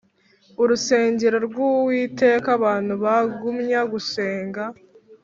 [0.61, 4.63] urusengero rw Uwiteka abantu bagumya gusenga